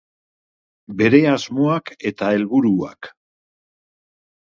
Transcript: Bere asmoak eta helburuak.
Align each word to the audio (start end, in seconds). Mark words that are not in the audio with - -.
Bere 1.01 1.19
asmoak 1.33 1.91
eta 2.11 2.31
helburuak. 2.37 3.11